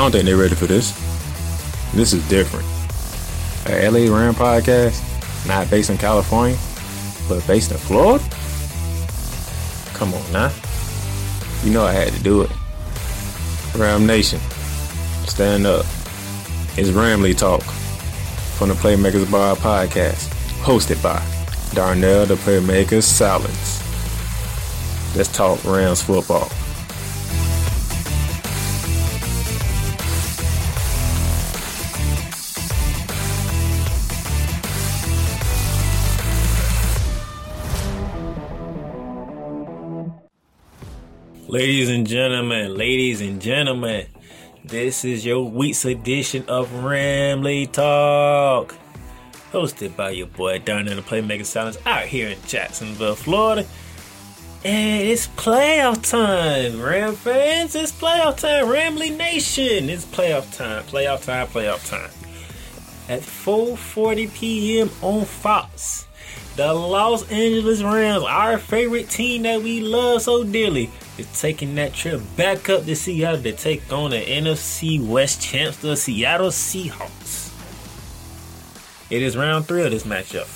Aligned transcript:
I 0.00 0.04
don't 0.04 0.12
think 0.12 0.24
they're 0.24 0.38
ready 0.38 0.54
for 0.54 0.66
this. 0.66 0.92
This 1.92 2.14
is 2.14 2.26
different. 2.30 2.64
A 3.66 3.86
LA 3.86 4.10
Ram 4.10 4.34
podcast, 4.34 4.96
not 5.46 5.68
based 5.68 5.90
in 5.90 5.98
California, 5.98 6.56
but 7.28 7.46
based 7.46 7.70
in 7.70 7.76
Florida? 7.76 8.24
Come 9.92 10.14
on 10.14 10.32
now. 10.32 10.50
You 11.62 11.72
know 11.72 11.84
I 11.84 11.92
had 11.92 12.14
to 12.14 12.22
do 12.22 12.40
it. 12.40 12.50
Ram 13.76 14.06
Nation, 14.06 14.40
stand 15.26 15.66
up. 15.66 15.84
It's 16.78 16.88
Ramley 16.88 17.36
Talk 17.36 17.62
from 18.56 18.70
the 18.70 18.76
Playmakers 18.76 19.30
Bar 19.30 19.54
podcast, 19.56 20.30
hosted 20.62 21.02
by 21.02 21.22
Darnell 21.74 22.24
the 22.24 22.36
Playmakers 22.36 23.02
Silence. 23.02 23.82
Let's 25.14 25.30
talk 25.30 25.62
Rams 25.62 26.00
football. 26.00 26.48
Ladies 41.50 41.88
and 41.88 42.06
gentlemen, 42.06 42.76
ladies 42.76 43.20
and 43.20 43.42
gentlemen, 43.42 44.06
this 44.64 45.04
is 45.04 45.26
your 45.26 45.50
week's 45.50 45.84
edition 45.84 46.44
of 46.46 46.70
Ramley 46.70 47.72
Talk. 47.72 48.76
Hosted 49.50 49.96
by 49.96 50.10
your 50.10 50.28
boy 50.28 50.60
Darn 50.60 50.84
the 50.84 51.02
Playmaker 51.02 51.44
Silence 51.44 51.76
out 51.86 52.04
here 52.04 52.28
in 52.28 52.38
Jacksonville, 52.46 53.16
Florida. 53.16 53.66
And 54.64 55.02
it's 55.02 55.26
playoff 55.26 56.08
time, 56.08 56.80
Ram 56.80 57.16
fans. 57.16 57.74
It's 57.74 57.90
playoff 57.90 58.38
time. 58.38 58.66
Ramley 58.66 59.16
Nation. 59.16 59.90
It's 59.90 60.04
playoff 60.04 60.56
time. 60.56 60.84
Playoff 60.84 61.24
time. 61.24 61.48
Playoff 61.48 61.84
time. 61.90 62.10
At 63.08 63.22
4:40 63.22 64.32
p.m. 64.34 64.90
on 65.02 65.24
Fox, 65.24 66.06
the 66.54 66.72
Los 66.72 67.28
Angeles 67.28 67.82
Rams, 67.82 68.22
our 68.22 68.56
favorite 68.56 69.10
team 69.10 69.42
that 69.42 69.60
we 69.60 69.80
love 69.80 70.22
so 70.22 70.44
dearly, 70.44 70.92
is 71.20 71.40
taking 71.40 71.74
that 71.76 71.92
trip 71.92 72.20
back 72.36 72.68
up 72.68 72.84
to 72.84 72.96
Seattle 72.96 73.42
to 73.42 73.52
take 73.52 73.92
on 73.92 74.10
the 74.10 74.20
NFC 74.20 75.04
West 75.04 75.40
champs, 75.40 75.76
the 75.78 75.96
Seattle 75.96 76.48
Seahawks. 76.48 77.54
It 79.10 79.22
is 79.22 79.36
round 79.36 79.66
three 79.66 79.84
of 79.84 79.90
this 79.90 80.04
matchup. 80.04 80.48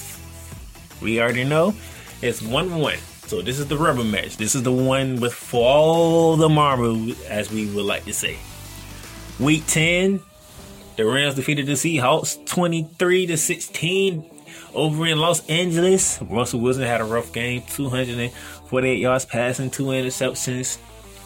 We 1.00 1.20
already 1.20 1.44
know 1.44 1.74
it's 2.22 2.40
1 2.40 2.76
1. 2.76 2.96
So 3.26 3.42
this 3.42 3.58
is 3.58 3.68
the 3.68 3.76
rubber 3.76 4.04
match. 4.04 4.36
This 4.36 4.54
is 4.54 4.62
the 4.62 4.72
one 4.72 5.20
with 5.20 5.54
all 5.54 6.36
the 6.36 6.48
marble, 6.48 7.12
as 7.28 7.50
we 7.50 7.66
would 7.66 7.84
like 7.84 8.04
to 8.04 8.12
say. 8.12 8.38
Week 9.40 9.66
10, 9.66 10.20
the 10.96 11.04
Rams 11.04 11.34
defeated 11.34 11.66
the 11.66 11.72
Seahawks 11.72 12.44
23 12.46 13.26
to 13.26 13.36
16 13.36 14.30
over 14.74 15.06
in 15.06 15.18
Los 15.18 15.46
Angeles. 15.48 16.20
Russell 16.22 16.60
Wilson 16.60 16.84
had 16.84 17.00
a 17.00 17.04
rough 17.04 17.32
game, 17.32 17.62
248 18.74 19.00
yards 19.00 19.24
passing, 19.24 19.70
two 19.70 19.84
interceptions. 19.84 20.78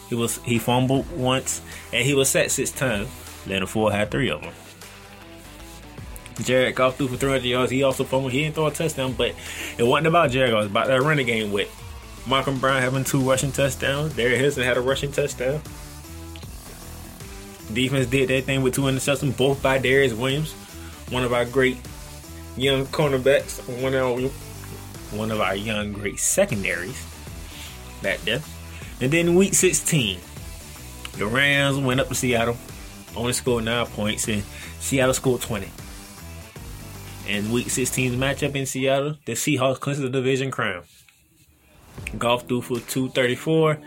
He 0.07 0.13
was 0.13 0.37
he 0.43 0.59
fumbled 0.59 1.09
once, 1.17 1.61
and 1.91 2.05
he 2.05 2.13
was 2.13 2.29
sacked 2.29 2.51
six 2.51 2.69
times. 2.71 3.09
Leonard 3.47 3.69
Floyd 3.69 3.93
had 3.93 4.11
three 4.11 4.29
of 4.29 4.41
them. 4.41 4.53
Jared 6.43 6.75
Goff 6.75 6.97
threw 6.97 7.07
for 7.07 7.17
300 7.17 7.43
yards. 7.43 7.71
He 7.71 7.81
also 7.81 8.03
fumbled. 8.03 8.31
He 8.31 8.43
didn't 8.43 8.55
throw 8.55 8.67
a 8.67 8.71
touchdown, 8.71 9.13
but 9.13 9.33
it 9.77 9.83
wasn't 9.83 10.07
about 10.07 10.29
Jared. 10.29 10.51
It 10.51 10.55
was 10.55 10.67
about 10.67 10.87
that 10.87 11.01
running 11.01 11.25
game 11.25 11.51
with 11.51 11.69
Malcolm 12.29 12.59
Brown 12.59 12.81
having 12.81 13.03
two 13.03 13.19
rushing 13.21 13.51
touchdowns. 13.51 14.15
Darrell 14.15 14.35
Henderson 14.35 14.63
had 14.63 14.77
a 14.77 14.81
rushing 14.81 15.11
touchdown. 15.11 15.59
Defense 17.73 18.07
did 18.07 18.29
that 18.29 18.43
thing 18.43 18.61
with 18.61 18.75
two 18.75 18.83
interceptions, 18.83 19.35
both 19.35 19.61
by 19.63 19.79
Darious 19.79 20.15
Williams, 20.15 20.53
one 21.09 21.23
of 21.23 21.33
our 21.33 21.45
great 21.45 21.77
young 22.55 22.85
cornerbacks, 22.85 23.59
one 23.81 23.95
of 23.95 24.03
our, 24.03 24.29
one 25.17 25.31
of 25.31 25.41
our 25.41 25.55
young 25.55 25.93
great 25.93 26.19
secondaries 26.19 27.08
back 28.01 28.19
there. 28.21 28.41
And 29.01 29.11
then 29.11 29.35
week 29.35 29.53
16, 29.53 30.19
the 31.17 31.27
Rams 31.27 31.77
went 31.77 31.99
up 31.99 32.07
to 32.09 32.15
Seattle, 32.15 32.57
only 33.15 33.33
scored 33.33 33.65
nine 33.65 33.85
points, 33.87 34.27
and 34.27 34.43
Seattle 34.79 35.13
scored 35.13 35.41
20. 35.41 35.67
And 37.27 37.51
week 37.51 37.67
16's 37.67 38.15
matchup 38.15 38.55
in 38.55 38.65
Seattle, 38.65 39.15
the 39.25 39.33
Seahawks 39.33 39.79
clinched 39.79 40.01
the 40.01 40.09
division 40.09 40.51
crown. 40.51 40.83
Goff 42.17 42.47
threw 42.47 42.61
for 42.61 42.79
234 42.79 43.79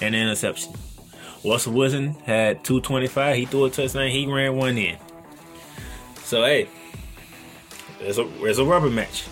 and 0.00 0.14
an 0.14 0.22
interception. 0.22 0.72
Russell 1.44 1.74
Wilson 1.74 2.14
had 2.24 2.64
225. 2.64 3.36
He 3.36 3.46
threw 3.46 3.66
a 3.66 3.70
touchdown. 3.70 4.08
He 4.08 4.26
ran 4.26 4.56
one 4.56 4.78
in. 4.78 4.96
So, 6.24 6.44
hey, 6.44 6.68
there's 8.00 8.18
a, 8.18 8.24
there's 8.42 8.58
a 8.58 8.64
rubber 8.64 8.90
match. 8.90 9.26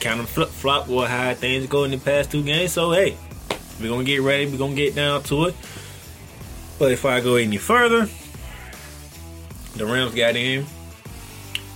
Kind 0.00 0.20
of 0.20 0.28
flip 0.28 0.48
flop 0.48 0.88
what 0.88 1.08
how 1.08 1.32
things 1.34 1.66
go 1.66 1.84
in 1.84 1.92
the 1.92 1.98
past 1.98 2.30
two 2.30 2.42
games. 2.42 2.72
So, 2.72 2.92
hey, 2.92 3.16
we're 3.80 3.96
to 3.96 4.04
get 4.04 4.20
ready. 4.20 4.46
We're 4.46 4.58
to 4.58 4.74
get 4.74 4.94
down 4.94 5.22
to 5.24 5.46
it. 5.46 5.54
But 6.78 6.92
if 6.92 7.04
I 7.04 7.20
go 7.20 7.36
any 7.36 7.56
further, 7.56 8.08
the 9.76 9.86
Rams 9.86 10.14
got 10.14 10.36
in 10.36 10.66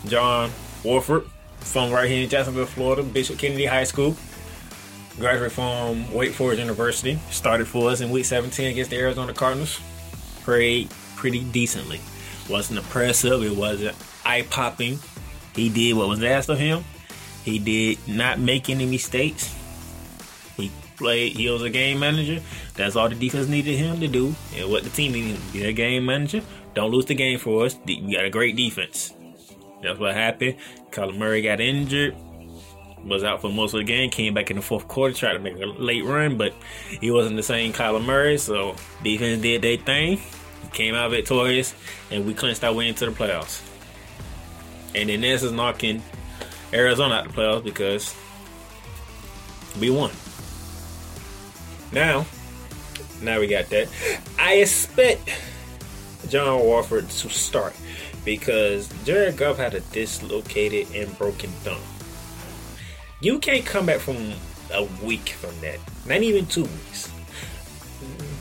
John 0.06 0.50
Wolford 0.84 1.24
from 1.58 1.90
right 1.92 2.08
here 2.08 2.22
in 2.22 2.28
Jacksonville, 2.28 2.66
Florida, 2.66 3.02
Bishop 3.02 3.38
Kennedy 3.38 3.66
High 3.66 3.84
School. 3.84 4.16
Graduated 5.18 5.52
from 5.52 6.12
Wake 6.12 6.32
Forest 6.32 6.60
University. 6.60 7.18
Started 7.30 7.66
for 7.66 7.90
us 7.90 8.00
in 8.00 8.10
week 8.10 8.24
17 8.24 8.70
against 8.70 8.90
the 8.90 8.96
Arizona 8.98 9.34
Cardinals. 9.34 9.80
Played 10.44 10.90
pretty 11.16 11.42
decently. 11.42 12.00
Wasn't 12.48 12.78
impressive. 12.78 13.42
It 13.42 13.56
wasn't 13.56 13.96
eye 14.24 14.42
popping. 14.42 14.98
He 15.54 15.68
did 15.68 15.96
what 15.96 16.08
was 16.08 16.22
asked 16.22 16.48
of 16.48 16.58
him. 16.58 16.84
He 17.44 17.58
did 17.58 17.98
not 18.06 18.38
make 18.38 18.70
any 18.70 18.86
mistakes. 18.86 19.54
He 21.00 21.48
was 21.48 21.62
a 21.62 21.70
game 21.70 22.00
manager. 22.00 22.40
That's 22.74 22.96
all 22.96 23.08
the 23.08 23.14
defense 23.14 23.48
needed 23.48 23.76
him 23.76 24.00
to 24.00 24.08
do, 24.08 24.34
and 24.56 24.70
what 24.70 24.82
the 24.84 24.90
team 24.90 25.12
needed 25.12 25.40
be 25.52 25.64
a 25.64 25.72
game 25.72 26.06
manager. 26.06 26.42
Don't 26.74 26.90
lose 26.90 27.06
the 27.06 27.14
game 27.14 27.38
for 27.38 27.64
us. 27.66 27.76
We 27.86 28.12
got 28.12 28.24
a 28.24 28.30
great 28.30 28.56
defense. 28.56 29.14
That's 29.82 29.98
what 29.98 30.14
happened. 30.14 30.56
Kyler 30.90 31.16
Murray 31.16 31.42
got 31.42 31.60
injured. 31.60 32.16
was 33.04 33.24
out 33.24 33.40
for 33.40 33.48
most 33.50 33.74
of 33.74 33.78
the 33.78 33.84
game. 33.84 34.10
Came 34.10 34.34
back 34.34 34.50
in 34.50 34.56
the 34.56 34.62
fourth 34.62 34.88
quarter, 34.88 35.14
tried 35.14 35.34
to 35.34 35.38
make 35.38 35.54
a 35.54 35.66
late 35.66 36.04
run, 36.04 36.36
but 36.36 36.52
he 37.00 37.10
wasn't 37.10 37.36
the 37.36 37.42
same 37.42 37.72
Kyler 37.72 38.04
Murray. 38.04 38.38
So 38.38 38.74
defense 39.02 39.40
did 39.42 39.62
their 39.62 39.76
thing, 39.76 40.20
came 40.72 40.94
out 40.94 41.10
victorious, 41.10 41.74
and 42.10 42.26
we 42.26 42.34
clinched 42.34 42.64
our 42.64 42.72
way 42.72 42.88
into 42.88 43.06
the 43.06 43.12
playoffs. 43.12 43.62
And 44.94 45.08
then 45.08 45.20
this 45.20 45.42
is 45.42 45.52
knocking 45.52 46.02
Arizona 46.72 47.14
out 47.16 47.26
of 47.26 47.34
the 47.34 47.40
playoffs 47.40 47.64
because 47.64 48.14
we 49.80 49.90
won. 49.90 50.10
Now, 51.92 52.26
now 53.22 53.40
we 53.40 53.46
got 53.46 53.68
that. 53.70 53.88
I 54.38 54.54
expect 54.54 55.30
John 56.28 56.60
Wolford 56.60 57.08
to 57.08 57.28
start 57.28 57.74
because 58.24 58.88
Jared 59.04 59.36
Goff 59.36 59.56
had 59.56 59.74
a 59.74 59.80
dislocated 59.80 60.94
and 60.94 61.16
broken 61.18 61.50
thumb. 61.50 61.80
You 63.20 63.38
can't 63.38 63.64
come 63.64 63.86
back 63.86 64.00
from 64.00 64.32
a 64.72 64.84
week 65.04 65.30
from 65.30 65.58
that. 65.60 65.78
Not 66.06 66.22
even 66.22 66.46
two 66.46 66.64
weeks. 66.64 67.10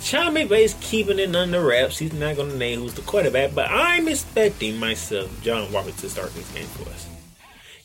Sean 0.02 0.36
McVay's 0.36 0.76
keeping 0.80 1.20
it 1.20 1.36
under 1.36 1.64
wraps. 1.64 1.98
He's 1.98 2.14
not 2.14 2.36
going 2.36 2.52
to 2.52 2.58
name 2.58 2.82
who's 2.82 2.94
the 2.94 3.02
quarterback, 3.02 3.56
but 3.56 3.70
I'm 3.70 4.08
expecting 4.08 4.78
myself, 4.78 5.30
John 5.42 5.72
Wolford, 5.72 5.98
to 5.98 6.10
start 6.10 6.34
this 6.36 6.50
game 6.52 6.68
for 6.68 6.90
us. 6.90 7.08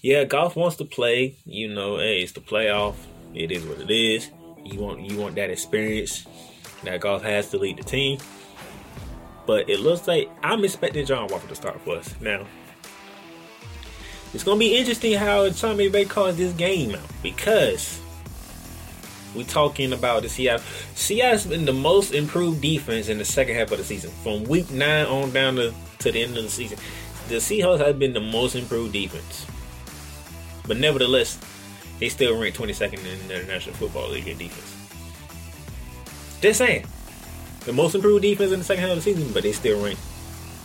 Yeah, 0.02 0.24
Goff 0.24 0.56
wants 0.56 0.76
to 0.76 0.84
play. 0.84 1.36
You 1.46 1.72
know, 1.72 1.96
hey, 1.96 2.20
it's 2.22 2.32
the 2.32 2.40
playoff. 2.40 2.96
It 3.34 3.50
is 3.50 3.64
what 3.64 3.80
it 3.80 3.90
is. 3.90 4.30
You 4.64 4.80
want 4.80 5.00
you 5.00 5.18
want 5.18 5.34
that 5.36 5.50
experience 5.50 6.26
that 6.84 7.00
Goff 7.00 7.22
has 7.22 7.50
to 7.50 7.58
lead 7.58 7.76
the 7.78 7.84
team. 7.84 8.18
But 9.46 9.68
it 9.68 9.80
looks 9.80 10.06
like 10.06 10.30
I'm 10.42 10.64
expecting 10.64 11.04
John 11.04 11.28
Walker 11.28 11.48
to 11.48 11.54
start 11.54 11.80
for 11.80 11.96
us 11.96 12.14
now. 12.20 12.46
It's 14.34 14.44
gonna 14.44 14.58
be 14.58 14.76
interesting 14.76 15.14
how 15.14 15.48
Tommy 15.50 15.90
McVay 15.90 16.08
calls 16.08 16.36
this 16.36 16.52
game 16.54 16.94
out 16.94 17.00
because 17.22 18.00
we're 19.34 19.44
talking 19.44 19.92
about 19.92 20.22
the 20.22 20.28
Seattle. 20.28 20.64
Seattle's 20.94 21.46
been 21.46 21.64
the 21.64 21.72
most 21.72 22.12
improved 22.12 22.60
defense 22.60 23.08
in 23.08 23.18
the 23.18 23.24
second 23.24 23.56
half 23.56 23.72
of 23.72 23.78
the 23.78 23.84
season, 23.84 24.10
from 24.22 24.44
week 24.44 24.70
nine 24.70 25.06
on 25.06 25.32
down 25.32 25.56
to, 25.56 25.74
to 25.98 26.12
the 26.12 26.22
end 26.22 26.36
of 26.36 26.44
the 26.44 26.50
season. 26.50 26.78
The 27.28 27.36
Seahawks 27.36 27.84
have 27.84 27.98
been 27.98 28.12
the 28.12 28.20
most 28.20 28.54
improved 28.54 28.92
defense, 28.92 29.46
but 30.66 30.76
nevertheless, 30.76 31.38
they 32.02 32.08
still 32.08 32.36
rank 32.36 32.56
22nd 32.56 32.94
in 32.94 33.28
the 33.28 33.44
National 33.44 33.76
Football 33.76 34.08
League 34.08 34.26
in 34.26 34.36
defense. 34.36 34.74
Just 36.40 36.58
saying, 36.58 36.84
the 37.60 37.72
most 37.72 37.94
improved 37.94 38.22
defense 38.22 38.50
in 38.50 38.58
the 38.58 38.64
second 38.64 38.82
half 38.82 38.90
of 38.90 38.96
the 38.96 39.02
season, 39.02 39.32
but 39.32 39.44
they 39.44 39.52
still 39.52 39.80
rank 39.80 39.96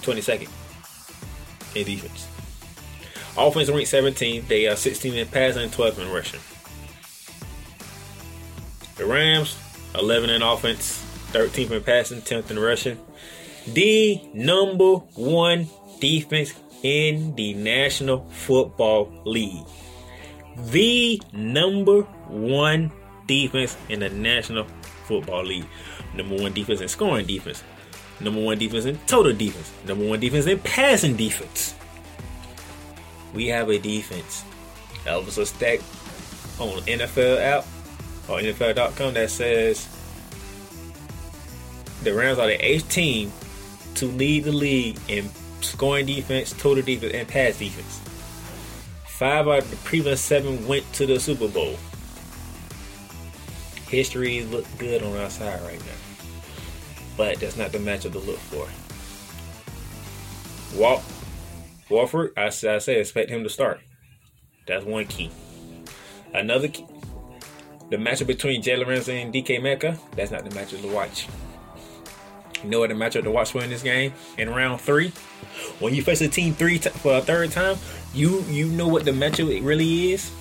22nd 0.01 0.49
in 1.75 1.85
defense. 1.85 2.27
Offense 3.37 3.69
ranked 3.69 3.91
17th. 3.91 4.47
They 4.47 4.65
are 4.65 4.75
16 4.75 5.13
in 5.13 5.27
passing 5.27 5.61
and 5.61 5.71
12 5.71 5.99
in 5.99 6.11
rushing. 6.11 6.39
The 8.95 9.05
Rams, 9.05 9.59
11 9.93 10.31
in 10.31 10.41
offense, 10.41 11.05
13th 11.33 11.69
in 11.69 11.83
passing, 11.83 12.21
10th 12.21 12.49
in 12.49 12.57
rushing. 12.57 12.99
The 13.67 14.19
number 14.33 14.95
one 15.13 15.67
defense 15.99 16.55
in 16.81 17.35
the 17.35 17.53
National 17.53 18.27
Football 18.31 19.11
League. 19.23 19.67
The 20.57 21.21
number 21.33 22.01
one 22.27 22.91
defense 23.27 23.77
in 23.89 23.99
the 23.99 24.09
National 24.09 24.65
Football 25.05 25.45
League. 25.45 25.67
Number 26.15 26.35
one 26.35 26.53
defense 26.53 26.81
in 26.81 26.87
scoring 26.87 27.27
defense. 27.27 27.63
Number 28.19 28.41
one 28.41 28.57
defense 28.57 28.85
in 28.85 28.97
total 29.05 29.33
defense. 29.33 29.71
Number 29.85 30.07
one 30.07 30.19
defense 30.19 30.47
in 30.47 30.59
passing 30.59 31.15
defense. 31.15 31.75
We 33.33 33.47
have 33.47 33.69
a 33.69 33.77
defense. 33.77 34.43
Elvis 35.05 35.37
a 35.37 35.45
stack 35.45 35.79
on 36.59 36.81
NFL 36.81 37.39
app 37.39 37.65
or 38.27 38.39
NFL.com 38.39 39.13
that 39.13 39.29
says 39.29 39.87
the 42.03 42.13
Rams 42.13 42.39
are 42.39 42.47
the 42.47 42.65
eighth 42.65 42.89
team 42.89 43.31
to 43.95 44.07
lead 44.07 44.45
the 44.45 44.51
league 44.51 44.97
in 45.07 45.29
scoring 45.61 46.05
defense, 46.05 46.53
total 46.53 46.83
defense, 46.83 47.13
and 47.13 47.27
pass 47.27 47.57
defense. 47.59 48.01
Five 49.17 49.47
out 49.47 49.63
of 49.63 49.71
the 49.71 49.77
previous 49.77 50.21
seven 50.21 50.67
went 50.67 50.93
to 50.93 51.07
the 51.07 51.19
Super 51.19 51.47
Bowl. 51.47 51.75
History 53.89 54.43
look 54.43 54.63
good 54.77 55.01
on 55.01 55.17
our 55.17 55.31
side 55.31 55.59
right 55.63 55.79
now. 55.79 55.85
But 57.17 57.39
that's 57.39 57.57
not 57.57 57.71
the 57.71 57.79
matchup 57.79 58.11
to 58.11 58.19
look 58.19 58.37
for. 58.37 58.67
Walt 60.77 61.03
Wolford, 61.89 62.33
I, 62.37 62.45
I 62.45 62.49
say 62.49 62.99
expect 62.99 63.31
him 63.31 63.41
to 63.41 63.49
start. 63.49 63.81
That's 64.67 64.85
one 64.85 65.07
key. 65.07 65.31
Another 66.35 66.67
key, 66.67 66.85
the 67.89 67.97
matchup 67.97 68.27
between 68.27 68.61
Jalen 68.61 68.85
Ramsey 68.85 69.19
and 69.19 69.33
DK 69.33 69.63
Metcalf, 69.63 70.11
that's 70.11 70.29
not 70.29 70.43
the 70.47 70.51
matchup 70.51 70.83
to 70.83 70.93
watch. 70.93 71.27
You 72.63 72.69
know 72.69 72.81
what 72.81 72.89
the 72.89 72.95
matchup 72.95 73.23
to 73.23 73.31
watch 73.31 73.51
for 73.51 73.63
in 73.63 73.71
this 73.71 73.81
game? 73.81 74.13
In 74.37 74.49
round 74.49 74.81
three, 74.81 75.09
when 75.79 75.95
you 75.95 76.03
face 76.03 76.21
a 76.21 76.27
team 76.27 76.53
three 76.53 76.77
t- 76.77 76.89
for 76.89 77.17
a 77.17 77.21
third 77.21 77.51
time, 77.51 77.77
you 78.17 78.41
you 78.49 78.67
know 78.69 78.87
what 78.87 79.05
the 79.05 79.11
matchup 79.11 79.47
really 79.63 80.11
is. 80.13 80.31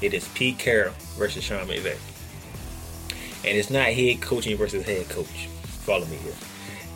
It 0.00 0.14
is 0.14 0.26
Pete 0.28 0.58
Carroll 0.58 0.94
versus 1.18 1.44
Sean 1.44 1.66
McVay, 1.66 1.98
and 3.44 3.58
it's 3.58 3.68
not 3.68 3.88
head 3.88 4.22
coaching 4.22 4.56
versus 4.56 4.84
head 4.84 5.08
coach. 5.10 5.48
Follow 5.84 6.06
me 6.06 6.16
here. 6.16 6.32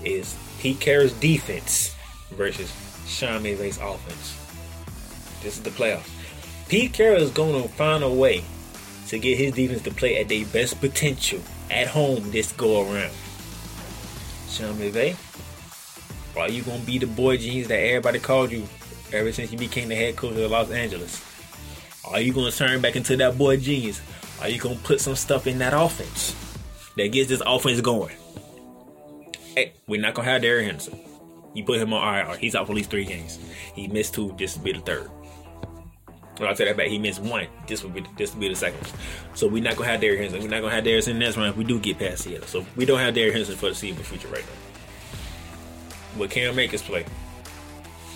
It's 0.03 0.37
Pete 0.61 0.81
Carroll's 0.81 1.13
defense 1.13 1.95
versus 2.31 2.73
Sean 3.07 3.43
McVay's 3.43 3.79
offense. 3.79 4.35
This 5.43 5.59
is 5.59 5.63
the 5.63 5.71
playoffs. 5.71 6.09
Pete 6.69 6.93
Carroll 6.93 7.23
is 7.23 7.31
going 7.31 7.63
to 7.63 7.69
find 7.69 8.03
a 8.03 8.09
way 8.09 8.45
to 9.09 9.19
get 9.19 9.37
his 9.37 9.53
defense 9.53 9.83
to 9.83 9.91
play 9.91 10.21
at 10.21 10.29
their 10.29 10.47
best 10.47 10.81
potential 10.81 11.41
at 11.71 11.87
home 11.87 12.31
this 12.31 12.53
go 12.53 12.83
around. 12.83 13.13
Sean 14.49 14.75
McVay, 14.75 15.17
are 16.37 16.49
you 16.49 16.63
gonna 16.63 16.79
be 16.81 16.99
the 16.99 17.07
boy 17.07 17.37
genius 17.37 17.69
that 17.69 17.79
everybody 17.79 18.19
called 18.19 18.51
you 18.51 18.67
ever 19.13 19.33
since 19.33 19.53
you 19.53 19.59
became 19.59 19.89
the 19.89 19.95
head 19.95 20.17
coach 20.17 20.37
of 20.37 20.51
Los 20.51 20.71
Angeles? 20.71 21.25
Are 22.05 22.21
you 22.21 22.33
gonna 22.33 22.51
turn 22.51 22.81
back 22.81 22.97
into 22.97 23.17
that 23.17 23.37
boy 23.37 23.57
genius? 23.57 24.01
Are 24.41 24.49
you 24.49 24.59
gonna 24.59 24.77
put 24.77 25.01
some 25.01 25.17
stuff 25.17 25.47
in 25.47 25.59
that 25.59 25.75
offense 25.75 26.35
that 26.97 27.09
gets 27.09 27.29
this 27.29 27.43
offense 27.45 27.81
going? 27.81 28.15
Hey, 29.55 29.73
we're 29.87 30.01
not 30.01 30.15
gonna 30.15 30.29
have 30.29 30.43
Darrell 30.43 30.65
Henderson. 30.65 30.99
You 31.55 31.65
put 31.65 31.81
him 31.81 31.93
on 31.93 32.15
IR. 32.15 32.37
He's 32.37 32.55
out 32.55 32.67
for 32.67 32.73
at 32.73 32.77
least 32.77 32.91
three 32.91 33.05
games. 33.05 33.39
He 33.75 33.89
missed 33.89 34.15
two. 34.15 34.35
This 34.39 34.57
will 34.57 34.65
be 34.65 34.73
the 34.73 34.81
third. 34.81 35.11
Well, 36.38 36.49
I'll 36.49 36.55
tell 36.55 36.67
that 36.67 36.77
back. 36.77 36.87
He 36.87 36.99
missed 36.99 37.21
one. 37.21 37.49
This 37.67 37.83
will 37.83 37.91
be 37.91 38.05
this 38.17 38.33
will 38.33 38.41
be 38.41 38.49
the 38.49 38.55
second. 38.55 38.87
So 39.35 39.49
we're 39.49 39.62
not 39.62 39.77
gonna 39.77 39.91
have 39.91 40.00
Darrell 40.00 40.19
Henderson. 40.19 40.43
We're 40.43 40.55
not 40.55 40.61
gonna 40.61 40.75
have 40.75 40.85
Darrell 40.85 41.03
Henderson 41.03 41.19
next 41.19 41.37
round 41.37 41.50
if 41.50 41.57
we 41.57 41.65
do 41.65 41.81
get 41.81 41.99
past 41.99 42.23
Seattle. 42.23 42.47
So 42.47 42.65
we 42.77 42.85
don't 42.85 43.00
have 43.00 43.15
Darrell 43.15 43.33
Henderson 43.33 43.57
for 43.57 43.71
the 43.71 43.75
season 43.75 44.03
future 44.05 44.29
right 44.29 44.45
now. 44.45 46.19
What 46.19 46.31
Cam 46.31 46.59
Akers 46.59 46.83
play? 46.83 47.05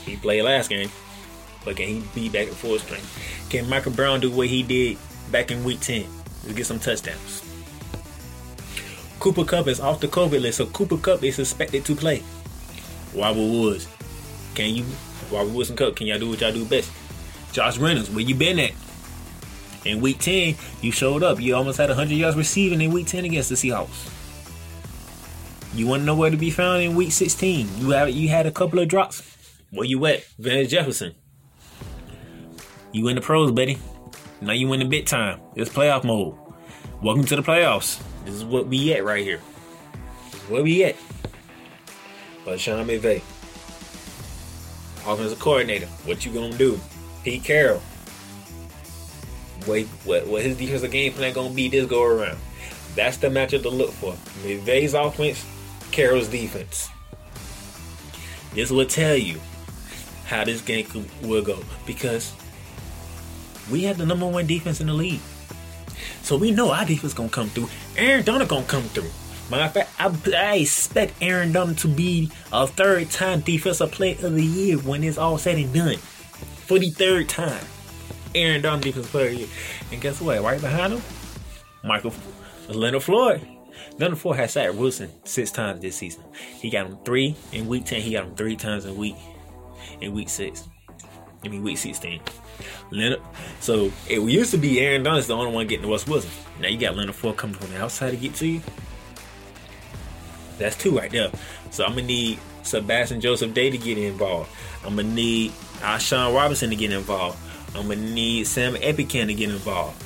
He 0.04 0.16
played 0.16 0.42
last 0.42 0.68
game, 0.68 0.90
but 1.64 1.76
can 1.76 1.88
he 1.88 2.04
be 2.14 2.28
back 2.28 2.48
at 2.48 2.54
full 2.54 2.78
strength? 2.78 3.46
Can 3.50 3.68
Michael 3.68 3.92
Brown 3.92 4.20
do 4.20 4.30
what 4.30 4.48
he 4.48 4.62
did 4.62 4.98
back 5.30 5.50
in 5.50 5.64
Week 5.64 5.80
10? 5.80 6.06
To 6.46 6.52
get 6.52 6.66
some 6.66 6.80
touchdowns. 6.80 7.44
Cooper 9.20 9.44
Kupp 9.44 9.68
is 9.68 9.78
off 9.78 10.00
the 10.00 10.08
COVID 10.08 10.40
list, 10.40 10.58
so 10.58 10.66
Cooper 10.66 10.96
Kupp 10.96 11.22
is 11.22 11.38
expected 11.38 11.84
to 11.84 11.94
play. 11.94 12.24
Robert 13.14 13.38
Woods, 13.38 13.86
can 14.56 14.74
you? 14.74 14.84
Robert 15.30 15.52
Woods 15.52 15.68
and 15.68 15.78
Kupp, 15.78 15.94
can 15.94 16.08
y'all 16.08 16.18
do 16.18 16.30
what 16.30 16.40
y'all 16.40 16.50
do 16.50 16.64
best? 16.64 16.90
Josh 17.52 17.78
Reynolds, 17.78 18.10
where 18.10 18.24
you 18.24 18.34
been 18.34 18.58
at? 18.58 18.72
In 19.84 20.00
week 20.00 20.18
10, 20.18 20.56
you 20.80 20.90
showed 20.90 21.22
up. 21.22 21.40
You 21.40 21.54
almost 21.54 21.78
had 21.78 21.90
100 21.90 22.12
yards 22.14 22.36
receiving 22.36 22.80
in 22.80 22.90
week 22.92 23.06
10 23.06 23.24
against 23.24 23.48
the 23.48 23.54
Seahawks. 23.54 24.10
You 25.74 25.86
want 25.86 26.00
to 26.00 26.06
know 26.06 26.16
where 26.16 26.30
to 26.30 26.36
be 26.36 26.50
found 26.50 26.82
in 26.82 26.94
week 26.94 27.12
16? 27.12 27.68
You 27.78 27.90
have 27.90 28.10
you 28.10 28.28
had 28.28 28.46
a 28.46 28.50
couple 28.50 28.78
of 28.78 28.88
drops. 28.88 29.31
Where 29.72 29.86
you 29.86 30.04
at? 30.04 30.22
Van 30.38 30.68
Jefferson. 30.68 31.14
You 32.92 33.08
in 33.08 33.14
the 33.14 33.22
pros, 33.22 33.52
buddy. 33.52 33.78
Now 34.42 34.52
you 34.52 34.70
in 34.74 34.80
the 34.80 34.84
big 34.84 35.06
time. 35.06 35.40
It's 35.56 35.70
playoff 35.70 36.04
mode. 36.04 36.36
Welcome 37.02 37.24
to 37.24 37.36
the 37.36 37.42
playoffs. 37.42 37.98
This 38.26 38.34
is 38.34 38.44
what 38.44 38.66
we 38.66 38.92
at 38.92 39.02
right 39.02 39.24
here. 39.24 39.38
Where 40.50 40.62
we 40.62 40.84
at. 40.84 40.96
But 42.44 42.60
Sean 42.60 42.86
McVay, 42.86 43.22
offensive 45.10 45.38
coordinator, 45.38 45.86
what 46.04 46.26
you 46.26 46.34
gonna 46.34 46.58
do? 46.58 46.78
Pete 47.24 47.42
Carroll. 47.42 47.80
Wait, 49.66 49.86
what, 50.04 50.26
what 50.26 50.42
his 50.42 50.58
defensive 50.58 50.90
game 50.90 51.14
plan 51.14 51.32
gonna 51.32 51.54
be 51.54 51.70
this 51.70 51.86
go 51.86 52.02
around? 52.02 52.36
That's 52.94 53.16
the 53.16 53.28
matchup 53.28 53.62
to 53.62 53.70
look 53.70 53.92
for. 53.92 54.12
McVay's 54.46 54.92
offense, 54.92 55.46
Carroll's 55.92 56.28
defense. 56.28 56.90
This 58.52 58.70
will 58.70 58.84
tell 58.84 59.16
you 59.16 59.40
how 60.32 60.44
this 60.44 60.62
game 60.62 60.86
could, 60.86 61.08
will 61.22 61.42
go 61.42 61.58
because 61.86 62.32
we 63.70 63.82
have 63.84 63.98
the 63.98 64.06
number 64.06 64.26
one 64.26 64.46
defense 64.46 64.80
in 64.80 64.86
the 64.86 64.94
league. 64.94 65.20
So 66.22 66.36
we 66.36 66.50
know 66.50 66.72
our 66.72 66.84
defense 66.84 67.14
gonna 67.14 67.28
come 67.28 67.48
through. 67.50 67.68
Aaron 67.96 68.24
Donald 68.24 68.48
gonna 68.48 68.64
come 68.64 68.84
through. 68.84 69.10
Matter 69.50 69.64
of 69.64 69.72
fact, 69.72 69.90
I, 69.98 70.52
I 70.52 70.54
expect 70.56 71.14
Aaron 71.20 71.52
Donald 71.52 71.78
to 71.78 71.88
be 71.88 72.30
a 72.52 72.66
third 72.66 73.10
time 73.10 73.40
defensive 73.40 73.92
player 73.92 74.16
of 74.26 74.34
the 74.34 74.44
year 74.44 74.78
when 74.78 75.04
it's 75.04 75.18
all 75.18 75.36
said 75.36 75.58
and 75.58 75.72
done 75.72 75.96
for 75.96 76.78
the 76.78 76.90
third 76.90 77.28
time. 77.28 77.64
Aaron 78.34 78.62
Donald 78.62 78.82
Defensive 78.82 79.10
Player 79.10 79.26
of 79.26 79.32
the 79.32 79.38
Year. 79.40 79.48
And 79.90 80.00
guess 80.00 80.20
what? 80.20 80.40
Right 80.40 80.58
behind 80.58 80.94
him, 80.94 81.02
Michael 81.84 82.14
Leonard 82.68 83.02
Floyd. 83.02 83.46
Leonard 83.98 84.18
Floyd 84.18 84.36
has 84.36 84.52
sacked 84.52 84.74
Wilson 84.74 85.10
six 85.24 85.50
times 85.50 85.82
this 85.82 85.96
season. 85.96 86.24
He 86.58 86.70
got 86.70 86.86
him 86.86 86.96
three 87.04 87.36
in 87.52 87.68
week 87.68 87.84
10. 87.84 88.00
He 88.00 88.12
got 88.12 88.24
him 88.24 88.34
three 88.34 88.56
times 88.56 88.86
in 88.86 88.96
week 88.96 89.16
in 90.02 90.12
week 90.12 90.28
six. 90.28 90.68
I 91.44 91.48
mean 91.48 91.62
week 91.62 91.78
16. 91.78 92.20
Leonard. 92.90 93.20
So 93.60 93.90
it 94.08 94.20
used 94.20 94.52
to 94.52 94.58
be 94.58 94.80
Aaron 94.80 95.02
Donald's 95.02 95.26
the 95.26 95.36
only 95.36 95.52
one 95.52 95.66
getting 95.66 95.82
to 95.82 95.88
West 95.88 96.08
Wilson. 96.08 96.30
Now 96.60 96.68
you 96.68 96.78
got 96.78 96.96
Leonard 96.96 97.14
Floyd 97.14 97.36
coming 97.36 97.56
from 97.56 97.70
the 97.70 97.82
outside 97.82 98.10
to 98.10 98.16
get 98.16 98.34
to 98.36 98.46
you. 98.46 98.60
That's 100.58 100.76
two 100.76 100.96
right 100.96 101.10
there. 101.10 101.30
So 101.70 101.84
I'm 101.84 101.90
gonna 101.90 102.02
need 102.02 102.38
Sebastian 102.62 103.20
Joseph 103.20 103.54
Day 103.54 103.70
to 103.70 103.78
get 103.78 103.98
involved. 103.98 104.50
I'm 104.84 104.96
gonna 104.96 105.08
need 105.08 105.52
Sean 105.98 106.34
Robinson 106.34 106.70
to 106.70 106.76
get 106.76 106.92
involved. 106.92 107.38
I'm 107.74 107.88
gonna 107.88 107.96
need 107.96 108.46
Sam 108.46 108.74
Epican 108.74 109.26
to 109.26 109.34
get 109.34 109.50
involved. 109.50 110.00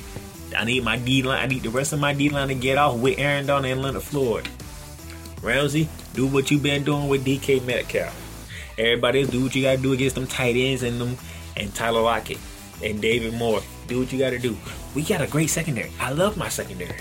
I 0.57 0.63
need 0.63 0.83
my 0.83 0.97
D 0.97 1.21
line. 1.21 1.43
I 1.43 1.45
need 1.45 1.63
the 1.63 1.69
rest 1.69 1.93
of 1.93 1.99
my 1.99 2.13
D 2.13 2.29
line 2.29 2.47
to 2.47 2.55
get 2.55 2.77
off 2.77 2.97
with 2.97 3.19
Aaron 3.19 3.45
Donald 3.45 3.71
and 3.71 3.81
Leonard 3.81 4.01
Floyd. 4.01 4.47
Ramsey, 5.43 5.87
do 6.13 6.25
what 6.25 6.49
you've 6.49 6.63
been 6.63 6.83
doing 6.83 7.09
with 7.09 7.23
DK 7.23 7.63
Metcalf. 7.65 8.26
Everybody 8.77 9.25
do 9.25 9.43
what 9.43 9.55
you 9.55 9.63
gotta 9.63 9.77
do 9.77 9.93
against 9.93 10.15
them 10.15 10.27
tight 10.27 10.55
ends 10.55 10.83
and 10.83 11.01
them 11.01 11.17
and 11.55 11.73
Tyler 11.73 12.01
Lockett 12.01 12.37
and 12.83 13.01
David 13.01 13.33
Moore. 13.33 13.61
Do 13.87 13.99
what 13.99 14.13
you 14.13 14.19
gotta 14.19 14.39
do. 14.39 14.55
We 14.93 15.03
got 15.03 15.21
a 15.21 15.27
great 15.27 15.49
secondary. 15.49 15.91
I 15.99 16.11
love 16.11 16.37
my 16.37 16.49
secondary. 16.49 16.99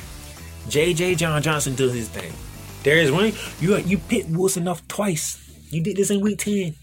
JJ 0.69 1.19
John 1.19 1.43
Johnson 1.43 1.75
does 1.75 1.93
his 1.93 2.09
thing. 2.09 2.33
Darius 2.83 3.11
Wayne, 3.11 3.35
you 3.61 3.77
you 3.79 3.99
picked 3.99 4.31
Wilson 4.31 4.69
off 4.69 4.87
twice. 4.89 5.43
You 5.71 5.83
did 5.83 5.97
this 5.97 6.11
in 6.11 6.21
week 6.21 6.39
10. 6.39 6.75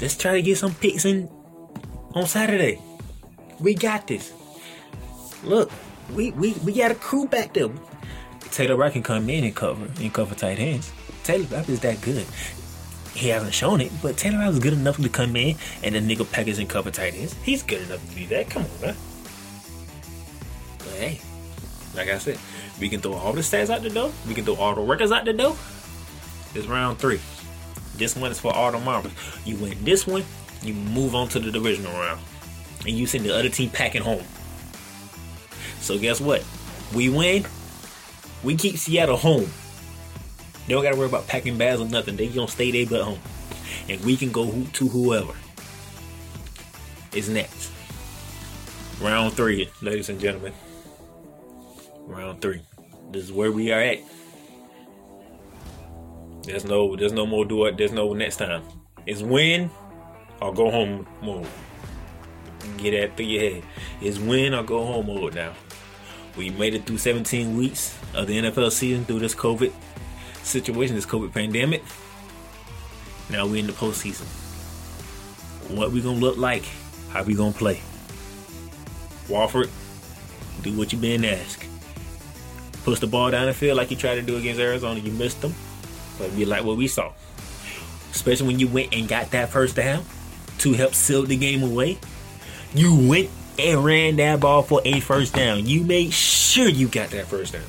Let's 0.00 0.16
try 0.16 0.32
to 0.32 0.42
get 0.42 0.58
some 0.58 0.74
picks 0.74 1.04
in 1.04 1.28
on 2.14 2.26
Saturday. 2.26 2.80
We 3.60 3.74
got 3.74 4.06
this. 4.06 4.32
Look, 5.44 5.70
we 6.14 6.32
we, 6.32 6.54
we 6.64 6.72
got 6.72 6.90
a 6.90 6.94
crew 6.94 7.26
back 7.26 7.54
there. 7.54 7.68
Taylor 8.50 8.76
Rapp 8.76 8.92
can 8.92 9.02
come 9.02 9.28
in 9.28 9.44
and 9.44 9.54
cover 9.54 9.88
and 10.00 10.12
cover 10.12 10.34
tight 10.34 10.58
ends. 10.58 10.92
Taylor 11.22 11.44
Rapp 11.46 11.68
is 11.68 11.80
that 11.80 12.00
good. 12.00 12.26
He 13.14 13.28
hasn't 13.28 13.54
shown 13.54 13.80
it, 13.80 13.92
but 14.02 14.16
Taylor 14.16 14.38
Rapp 14.40 14.50
is 14.50 14.58
good 14.58 14.72
enough 14.72 14.96
to 14.96 15.08
come 15.08 15.36
in 15.36 15.56
and 15.84 15.94
the 15.94 16.00
nickel 16.00 16.24
package 16.24 16.58
and 16.58 16.68
cover 16.68 16.90
tight 16.90 17.14
ends. 17.14 17.34
He's 17.44 17.62
good 17.62 17.82
enough 17.82 18.06
to 18.08 18.16
do 18.16 18.26
that. 18.26 18.50
Come 18.50 18.64
on, 18.64 18.80
man. 18.80 18.96
But 20.78 20.88
hey, 20.88 21.20
like 21.94 22.08
I 22.08 22.18
said, 22.18 22.38
we 22.80 22.88
can 22.88 23.00
throw 23.00 23.14
all 23.14 23.32
the 23.32 23.40
stats 23.40 23.70
out 23.70 23.82
the 23.82 23.90
door. 23.90 24.10
We 24.26 24.34
can 24.34 24.44
throw 24.44 24.56
all 24.56 24.74
the 24.74 24.80
records 24.80 25.12
out 25.12 25.24
the 25.24 25.32
door. 25.32 25.56
It's 26.54 26.66
round 26.66 26.98
three. 26.98 27.20
This 27.96 28.16
one 28.16 28.32
is 28.32 28.40
for 28.40 28.52
all 28.52 28.72
the 28.72 28.80
marbles. 28.80 29.12
You 29.44 29.56
win 29.56 29.82
this 29.84 30.06
one, 30.06 30.24
you 30.62 30.74
move 30.74 31.14
on 31.14 31.28
to 31.28 31.38
the 31.38 31.52
divisional 31.52 31.92
round. 31.92 32.20
And 32.80 32.90
you 32.90 33.06
send 33.06 33.24
the 33.24 33.34
other 33.34 33.48
team 33.48 33.70
packing 33.70 34.02
home. 34.02 34.24
So 35.80 35.98
guess 35.98 36.20
what? 36.20 36.44
We 36.94 37.08
win. 37.08 37.46
We 38.42 38.56
keep 38.56 38.76
Seattle 38.76 39.16
home. 39.16 39.48
They 40.66 40.72
don't 40.72 40.82
gotta 40.82 40.96
worry 40.96 41.08
about 41.08 41.26
packing 41.26 41.58
bags 41.58 41.80
or 41.80 41.86
nothing. 41.86 42.16
They 42.16 42.28
gonna 42.28 42.48
stay 42.48 42.70
there 42.70 42.86
but 42.86 43.02
home. 43.02 43.18
And 43.88 44.00
we 44.04 44.16
can 44.16 44.32
go 44.32 44.50
to 44.50 44.88
whoever 44.88 45.34
is 47.12 47.28
next. 47.28 47.70
Round 49.00 49.32
three, 49.34 49.68
ladies 49.82 50.08
and 50.08 50.20
gentlemen. 50.20 50.52
Round 52.06 52.40
three. 52.40 52.62
This 53.10 53.24
is 53.24 53.32
where 53.32 53.52
we 53.52 53.72
are 53.72 53.80
at. 53.80 53.98
There's 56.44 56.64
no 56.64 56.96
there's 56.96 57.12
no 57.12 57.26
more 57.26 57.44
do 57.44 57.64
it, 57.66 57.76
there's 57.76 57.92
no 57.92 58.12
next 58.12 58.36
time. 58.36 58.62
It's 59.06 59.22
win 59.22 59.70
or 60.40 60.52
go 60.52 60.70
home 60.70 61.06
mode. 61.22 61.46
Get 62.78 62.92
that 62.92 63.16
through 63.16 63.26
your 63.26 63.52
head. 63.52 63.62
It's 64.00 64.18
win 64.18 64.54
or 64.54 64.62
go 64.62 64.84
home 64.84 65.06
mode 65.06 65.34
now. 65.34 65.52
We 66.36 66.50
made 66.50 66.74
it 66.74 66.84
through 66.86 66.98
17 66.98 67.56
weeks 67.56 67.96
of 68.14 68.26
the 68.26 68.38
NFL 68.38 68.72
season 68.72 69.04
through 69.04 69.20
this 69.20 69.34
COVID 69.34 69.72
situation, 70.44 70.94
this 70.94 71.06
COVID 71.06 71.32
pandemic. 71.32 71.82
Now 73.30 73.46
we're 73.46 73.56
in 73.56 73.66
the 73.66 73.72
postseason. 73.72 74.26
What 75.70 75.90
we 75.90 76.00
gonna 76.00 76.18
look 76.18 76.36
like? 76.36 76.64
How 77.10 77.22
we 77.22 77.34
gonna 77.34 77.52
play? 77.52 77.80
Wolford, 79.28 79.70
do 80.62 80.76
what 80.76 80.92
you 80.92 80.98
been 80.98 81.24
asked. 81.24 81.64
Push 82.84 83.00
the 83.00 83.06
ball 83.06 83.30
down 83.30 83.46
the 83.46 83.54
field 83.54 83.78
like 83.78 83.90
you 83.90 83.96
tried 83.96 84.16
to 84.16 84.22
do 84.22 84.36
against 84.36 84.60
Arizona. 84.60 85.00
You 85.00 85.10
missed 85.12 85.40
them. 85.40 85.54
But 86.18 86.30
we 86.32 86.44
like 86.44 86.64
what 86.64 86.76
we 86.76 86.86
saw. 86.86 87.12
Especially 88.10 88.46
when 88.46 88.58
you 88.58 88.68
went 88.68 88.94
and 88.94 89.08
got 89.08 89.30
that 89.30 89.48
first 89.48 89.74
down 89.74 90.04
to 90.58 90.74
help 90.74 90.94
seal 90.94 91.24
the 91.24 91.36
game 91.36 91.62
away. 91.62 91.98
You 92.74 93.08
went 93.08 93.30
and 93.58 93.84
ran 93.84 94.16
that 94.16 94.40
ball 94.40 94.62
for 94.62 94.82
a 94.84 95.00
first 95.00 95.34
down. 95.34 95.66
You 95.66 95.82
made 95.82 96.12
sure 96.12 96.68
you 96.68 96.88
got 96.88 97.10
that 97.10 97.26
first 97.26 97.54
down. 97.54 97.62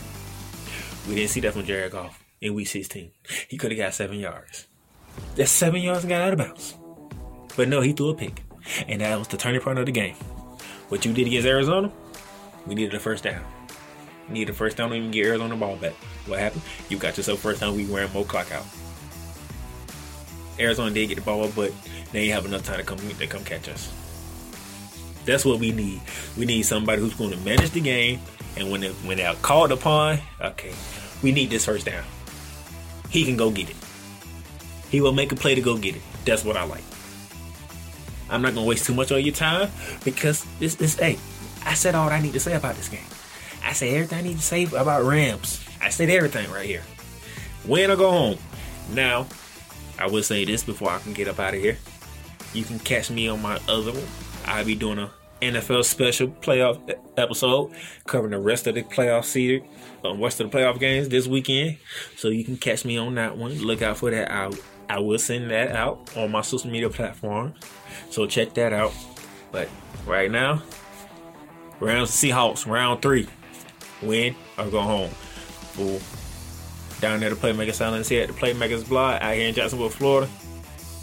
We 1.08 1.16
didn't 1.16 1.30
see 1.30 1.40
that 1.42 1.54
from 1.54 1.64
Jared 1.64 1.94
Goff 1.94 2.25
in 2.42 2.54
week 2.54 2.68
16. 2.68 3.12
He 3.48 3.58
could 3.58 3.72
have 3.72 3.78
got 3.78 3.94
seven 3.94 4.20
yards. 4.20 4.68
That's 5.36 5.52
seven 5.52 5.82
yards 5.82 6.04
and 6.04 6.10
got 6.10 6.22
out 6.22 6.34
of 6.34 6.40
bounds. 6.40 6.76
But 7.56 7.70
no, 7.70 7.82
he 7.82 7.94
threw 7.94 8.10
a 8.10 8.16
pick. 8.16 8.44
And 8.88 9.02
that 9.02 9.18
was 9.18 9.28
the 9.28 9.38
turning 9.38 9.62
point 9.62 9.80
of 9.80 9.86
the 9.86 9.92
game. 9.92 10.16
What 10.90 11.06
you 11.06 11.14
did 11.14 11.28
against 11.28 11.48
Arizona, 11.48 11.92
we 12.66 12.76
needed 12.76 12.94
a 12.94 13.00
first 13.00 13.24
down. 13.24 13.44
Needed 14.30 14.52
a 14.52 14.54
first 14.54 14.78
down 14.78 14.90
to 14.90 14.96
even 14.96 15.12
get 15.12 15.26
Arizona 15.28 15.56
ball 15.56 15.76
back. 15.78 15.94
What 16.26 16.40
happened? 16.40 16.64
You 16.90 16.98
got 16.98 17.18
yourself 17.18 17.40
first 17.40 17.62
down, 17.62 17.76
we 17.76 17.86
wearing 17.86 18.12
more 18.12 18.26
clock 18.26 18.52
out. 18.52 18.66
Arizona 20.60 20.92
did 20.92 21.08
get 21.08 21.16
the 21.16 21.22
ball, 21.22 21.50
but 21.56 21.72
they 22.12 22.22
ain't 22.22 22.34
have 22.34 22.46
enough 22.46 22.64
time 22.64 22.78
to 22.78 22.84
come 22.84 22.98
to 22.98 23.28
come 23.28 23.44
catch 23.44 23.70
us. 23.70 23.94
That's 25.26 25.44
what 25.44 25.60
we 25.60 25.72
need. 25.72 26.02
We 26.38 26.46
need 26.46 26.64
somebody 26.64 27.02
who's 27.02 27.14
going 27.14 27.32
to 27.32 27.38
manage 27.38 27.72
the 27.72 27.82
game, 27.82 28.20
and 28.58 28.72
when 28.72 28.84
when 28.84 29.18
they're 29.18 29.34
called 29.36 29.72
upon, 29.72 30.20
okay, 30.42 30.74
we 31.22 31.32
need 31.32 31.50
this 31.50 31.66
first 31.66 31.86
down. 31.86 32.04
He 33.16 33.24
can 33.24 33.38
go 33.38 33.50
get 33.50 33.70
it. 33.70 33.78
He 34.92 35.00
will 35.00 35.14
make 35.14 35.32
a 35.32 35.38
play 35.38 35.56
to 35.56 35.62
go 35.62 35.78
get 35.78 35.96
it. 35.96 36.02
That's 36.26 36.44
what 36.44 36.58
I 36.58 36.66
like. 36.66 36.84
I'm 38.30 38.42
not 38.42 38.56
gonna 38.56 38.66
waste 38.66 38.86
too 38.86 38.94
much 38.94 39.10
of 39.10 39.22
your 39.22 39.34
time 39.34 39.72
because 40.04 40.46
this 40.60 40.76
this 40.76 41.00
hey, 41.00 41.18
I 41.66 41.76
said 41.76 41.96
all 41.96 42.10
I 42.10 42.20
need 42.20 42.34
to 42.34 42.42
say 42.42 42.56
about 42.56 42.76
this 42.76 42.90
game. 42.90 43.08
I 43.64 43.72
said 43.72 43.94
everything 43.94 44.20
I 44.20 44.22
need 44.22 44.36
to 44.36 44.44
say 44.44 44.66
about 44.66 45.06
Rams. 45.06 45.64
I 45.82 45.92
said 45.92 46.10
everything 46.10 46.52
right 46.52 46.66
here. 46.66 46.84
Win 47.66 47.90
or 47.90 47.96
go 47.96 48.12
home. 48.12 48.38
Now, 48.92 49.28
I 49.98 50.08
will 50.08 50.22
say 50.22 50.44
this 50.44 50.66
before 50.66 50.90
I 50.90 51.00
can 51.00 51.14
get 51.14 51.30
up 51.30 51.40
out 51.40 51.54
of 51.54 51.62
here. 51.62 51.78
You 52.54 52.66
can 52.66 52.80
catch 52.80 53.10
me 53.10 53.30
on 53.30 53.42
my 53.42 53.62
other 53.70 53.94
one. 53.94 54.08
I'll 54.46 54.66
be 54.66 54.76
doing 54.76 55.00
a 55.00 55.10
NFL 55.42 55.84
special 55.84 56.28
playoff 56.28 56.80
episode 57.18 57.72
covering 58.06 58.32
the 58.32 58.40
rest 58.40 58.68
of 58.68 58.76
the 58.76 58.84
playoff 58.84 59.26
season, 59.26 59.68
um, 60.04 60.22
rest 60.22 60.40
of 60.40 60.50
the 60.50 60.58
playoff 60.58 60.80
games 60.80 61.10
this 61.10 61.28
weekend. 61.28 61.78
So 62.16 62.30
you 62.30 62.44
can 62.44 62.58
catch 62.58 62.86
me 62.86 62.98
on 62.98 63.16
that 63.16 63.38
one. 63.38 63.54
Look 63.60 63.82
out 63.82 63.98
for 63.98 64.12
that. 64.12 64.32
I 64.32 64.52
I 64.90 65.00
will 65.00 65.20
send 65.20 65.50
that 65.52 65.72
out 65.72 66.16
on 66.16 66.32
my 66.32 66.42
social 66.42 66.70
media 66.70 66.90
platforms. 66.90 67.58
So 68.10 68.28
check 68.28 68.54
that 68.54 68.72
out. 68.72 68.94
But 69.52 69.68
right 70.06 70.30
now, 70.30 70.62
Rams 71.80 72.12
Seahawks 72.12 72.66
round 72.66 73.02
three. 73.02 73.28
Win 74.02 74.36
or 74.58 74.70
go 74.70 74.82
home. 74.82 75.10
Fool. 75.74 76.00
Down 77.02 77.20
there 77.20 77.30
to 77.30 77.36
Playmaker 77.36 77.74
Silence 77.74 78.08
here 78.08 78.24
at 78.24 78.28
the 78.30 78.34
Playmakers 78.34 78.88
blog 78.88 79.22
out 79.22 79.34
here 79.34 79.48
in 79.48 79.54
Jacksonville, 79.54 79.90
Florida. 79.90 80.32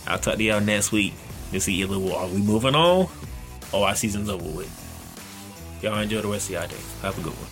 I'll 0.07 0.19
talk 0.19 0.37
to 0.37 0.43
y'all 0.43 0.61
next 0.61 0.91
week 0.91 1.13
to 1.51 1.61
see 1.61 1.75
either 1.75 1.95
are 1.95 2.29
we 2.29 2.39
moving 2.39 2.75
on 2.75 3.09
or 3.73 3.87
our 3.87 3.95
season's 3.95 4.29
over 4.29 4.45
with. 4.45 4.71
Y'all 5.83 5.99
enjoy 5.99 6.21
the 6.21 6.29
rest 6.29 6.49
of 6.49 6.55
y'all 6.55 6.67
day. 6.69 6.77
Have 7.03 7.19
a 7.19 7.23
good 7.23 7.33
one. 7.33 7.52